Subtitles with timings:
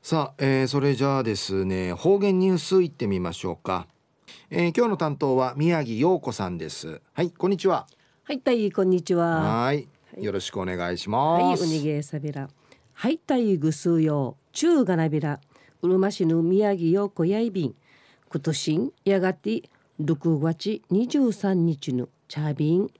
[0.00, 3.86] さあ、えー、それじゃあですね方言ニュースいってみましょうか、
[4.48, 7.02] えー、今日の担当は宮城陽子さんです。
[7.12, 7.86] はいこんにちは。
[8.22, 9.64] はいたいこんにちは。
[9.64, 11.42] はいよろしくお願いします。
[11.44, 12.48] はいおにげさびら。
[12.94, 15.40] はいたいぐすうよ中がなびら。
[15.82, 17.74] うるま市の宮城陽子やいびん。
[18.30, 19.62] 今年やがて
[20.00, 22.90] 6月23日のチャービン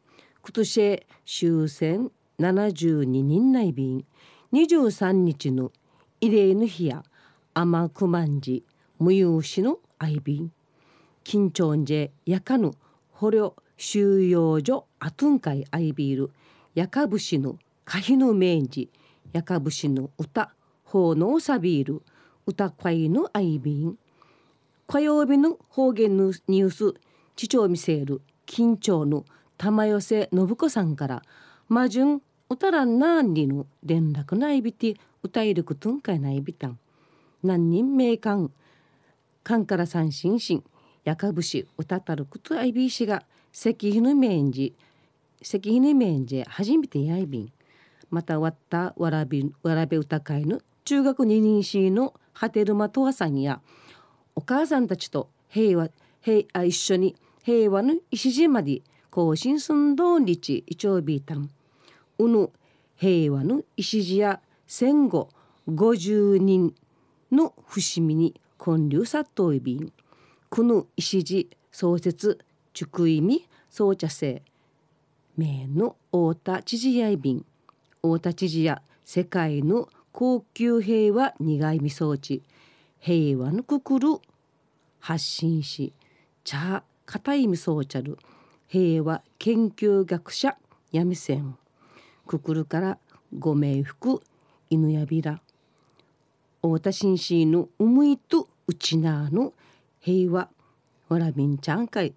[0.42, 2.10] 今年終戦
[2.40, 4.04] 72人内便
[4.52, 5.70] 23日の
[6.20, 7.04] 慰霊の日や
[7.54, 8.64] 甘くまんじ
[8.98, 10.50] 無有しの愛便
[11.22, 12.72] 緊張んじやかぬ
[13.12, 16.30] 捕虜収容所あとんかい愛ビール
[16.74, 18.90] やかぶしのかひのめんじ
[19.32, 20.52] やかぶしの歌
[20.82, 22.02] ほうのさびる
[22.46, 23.96] 歌かいの愛便
[24.88, 26.94] 火曜日の方言のニュース
[27.36, 29.24] 地長見せる緊張の
[29.56, 31.22] 玉寄せ信子さんから
[31.68, 34.96] 魔順歌らんなんりの連絡ないびて
[35.28, 36.78] 歌いるくとんかいないびたん。
[37.42, 38.50] 何人名官
[39.44, 40.64] 官から三心身
[41.04, 43.22] やかぶし歌たるくとあいびしが
[43.52, 44.74] 石碑の面じ
[45.40, 47.52] 石碑の面じ初めてやいびん。
[48.10, 53.60] またわったわらびわらべ歌会の中学二人しのハテルマトアさんや
[54.34, 55.90] お母さんたちと平和
[56.22, 61.50] 平あ一緒に平和の石島で更新寸胴日一応ビータン
[62.18, 62.50] うぬ
[62.96, 65.30] 平和の石や戦後
[65.68, 66.72] 50人
[67.32, 69.92] の伏見に建立殺到いびん
[70.48, 72.38] この石地創設
[72.72, 74.42] 竹意味総茶生
[75.36, 77.44] 名の太田知事やいびん
[78.02, 82.42] 太田知事や世界の高級平和苦いみ装置。
[82.98, 84.08] 平和のくくる
[85.00, 85.92] 発信し
[86.44, 88.18] 茶固いみそうちゃる。
[88.66, 90.56] 平和研究学者
[90.92, 91.56] やみせん。
[92.26, 92.98] くくるから
[93.38, 94.20] ご冥福
[94.70, 95.40] 犬やびら。
[96.60, 99.52] 太田紳士の思いとうちなの
[100.00, 100.48] 平和
[101.08, 102.14] わらびんちゃんかい。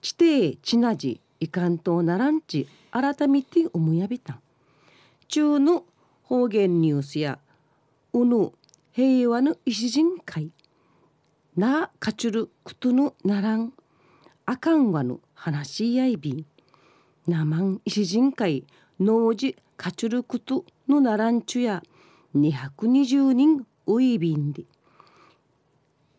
[0.00, 4.40] 地底ちなじいかんとならんち改めて思いやびたん。
[5.28, 5.84] 中の
[6.22, 7.38] 方言ニュースや
[8.12, 8.52] うぬ
[8.92, 10.50] 平和の石人会
[11.56, 13.72] なかちゅることのならん。
[14.46, 16.46] あかんわの話し合いびん。
[17.26, 18.64] なまん石人会
[18.98, 21.82] 農事かちゅることのならんちゅや
[22.36, 24.64] 220人おいびんで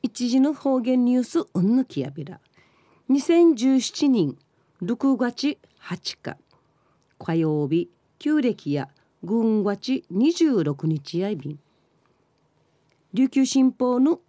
[0.04, 2.40] 一時の方言ニュースうんぬきやびら。
[3.12, 4.36] 2017年
[4.82, 6.38] 6月8日。
[7.20, 7.88] 火曜日
[8.18, 8.90] 旧暦や
[9.24, 11.60] 軍月26日やいびん。
[13.14, 14.22] 琉球新報の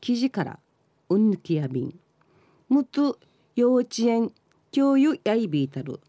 [0.00, 0.58] 記事から
[1.10, 2.00] うんぬきやびん。
[2.70, 3.18] むつ
[3.54, 4.32] 幼稚園
[4.70, 6.00] 教諭やいびいたる。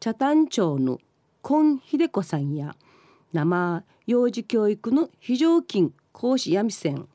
[0.00, 0.98] 茶谷町の
[1.46, 2.74] 今秀子さんや
[3.34, 7.06] 生幼児教育の非常勤講師やみせん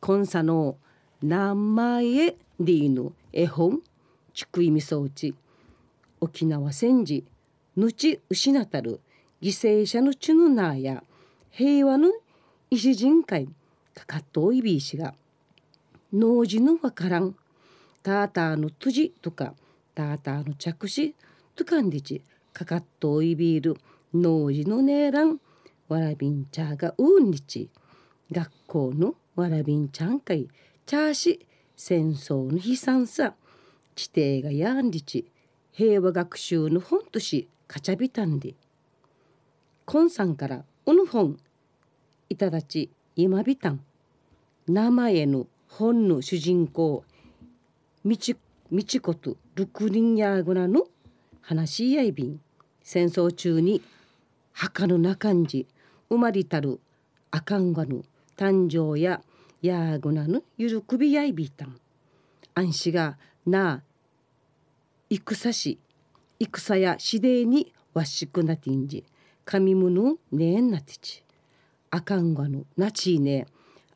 [0.00, 0.78] コンサの
[1.22, 3.82] 名前ディーヌ絵本
[4.32, 5.34] ちくいみ装置
[6.22, 7.26] 沖縄戦時
[7.76, 8.98] ぬち失たる
[9.42, 11.04] 犠牲者のチュヌナーや
[11.50, 12.12] 平和の
[12.70, 13.46] 石人会
[13.94, 15.12] かかっといびいしが
[16.14, 17.36] 農事のわからん
[18.02, 19.52] ターターの辻とか
[19.94, 21.12] ターターの着手
[21.54, 22.22] とかんでち
[22.56, 23.76] かかっとおいびいる
[24.14, 25.38] 農事のねえらん。
[25.88, 27.68] わらびんちゃがうんにち。
[28.32, 30.48] 学校のわらびんちゃん会。
[30.86, 31.46] チャーシ
[31.76, 33.34] 戦争の悲惨さ。
[33.94, 35.30] 地底がやんりち。
[35.70, 38.54] 平和学習の本としかちゃびたんで。
[39.84, 41.36] コンさんからおの本。
[42.30, 43.84] いただち今びたん。
[44.66, 47.04] 名前の本の主人公。
[48.02, 48.34] みち
[48.70, 50.86] みちことルクリンヤーグナの
[51.42, 52.40] 話し合いびん。
[52.86, 53.82] 戦争中に
[54.52, 55.66] 墓の中んじ
[56.08, 56.78] 生まれたる
[57.32, 58.04] あかんがぬ
[58.36, 59.22] 誕生や
[59.60, 61.80] やぐなぬゆるくびやいびいたん
[62.54, 63.82] 安心がな
[65.10, 65.80] 戦し
[66.38, 69.04] 戦やしでにわしくなてんじ。
[69.44, 71.24] 神むぬねえんなてち。
[71.90, 73.46] あかんがぬなちいね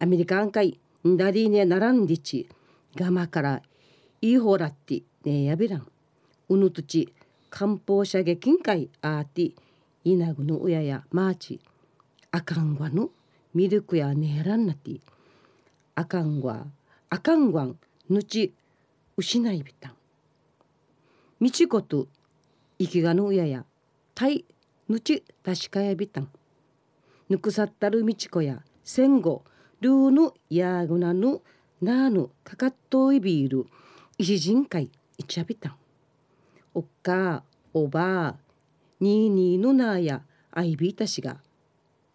[0.01, 2.49] アメリカンかいんだりねならんでち。
[2.97, 3.63] がまから
[4.21, 5.87] いいほらってねえやびらん。
[6.49, 7.13] うぬとち
[7.51, 9.55] 漢方射撃会あーて
[10.05, 11.61] いなぐの親やマーチ
[12.31, 13.11] あかんわぬ
[13.55, 15.01] ミルクやねえらんなて
[15.95, 16.67] あかんわ
[17.09, 17.77] あかんわん
[18.09, 18.55] ぬち
[19.17, 19.93] 失いびたん
[21.41, 22.07] みちこと
[22.79, 23.65] 生きがの親や
[24.15, 24.45] たい
[24.89, 26.29] ぬちたしかやびたん。
[27.29, 29.45] ぬくさったるみちこや戦後
[29.81, 31.41] ルーぬやぐなぬ
[31.81, 33.67] なーぬかかっといびいる
[34.19, 35.80] 石人会いちゃびたん。
[36.75, 38.37] おっかおば
[39.01, 40.23] にいにいのなや
[40.53, 41.39] あいびいたしが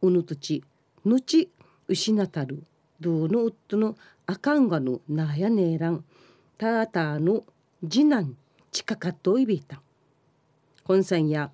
[0.01, 0.63] うぬとち
[1.03, 1.49] ぬち
[1.87, 2.63] 失たる
[2.99, 6.03] どうの夫のあかんがのなやねえらん
[6.57, 7.43] たーたーの
[7.87, 8.35] 次男
[8.71, 9.81] 近かっといびいた。
[10.83, 11.51] 本山や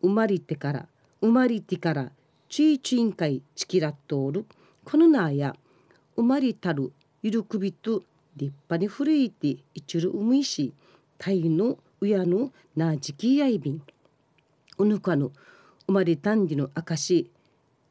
[0.00, 0.86] 生まれてから
[1.20, 2.10] 生まれてから
[2.48, 4.44] ちいちいんかいちきらっとおる
[4.84, 5.54] このなや
[6.16, 8.02] 生まれたるゆるくびと
[8.36, 10.72] 立派に古いていちるうむいし
[11.18, 13.82] たいのうやのなじきやいびん。
[14.76, 15.30] うぬかの
[15.86, 17.30] 生まれたんじのあかし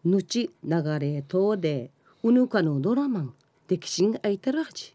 [0.03, 1.91] ぬち流れとで
[2.21, 3.33] うぬかのドラマン
[3.69, 4.93] 歴史があいたらはじ。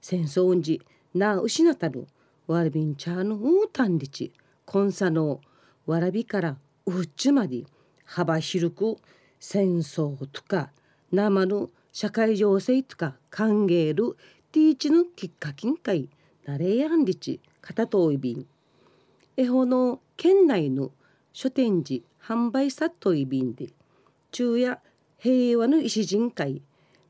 [0.00, 0.82] 戦争んじ
[1.14, 2.08] なあ失ったる
[2.48, 4.32] わらびんちゃのうたんりち
[4.64, 5.40] こんさの
[5.86, 6.56] わらびから
[6.86, 7.62] うっちまで
[8.04, 8.96] 幅広く
[9.38, 10.70] 戦争とか
[11.12, 14.16] 生の社会情勢とか歓迎る
[14.50, 16.08] ティーチのきっかけんかい
[16.44, 17.40] なれやんりち。
[17.60, 18.46] 片といびん
[19.36, 20.90] えほの県内の
[21.32, 23.68] 書店時販売さといびんで
[24.32, 24.78] 昼夜
[25.18, 26.62] 平和の石人会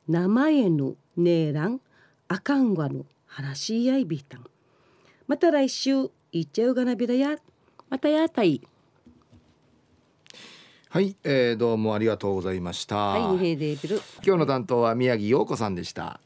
[0.08, 1.80] 名前のねえらん
[2.28, 4.44] あかんわの話し合いびたん。
[5.28, 7.36] また来週いっちゃうがなびらや。
[7.88, 8.60] またやたい。
[10.88, 16.20] はい、えー、どうもありがとうございました、はい、今日の担当は宮城陽子さんでした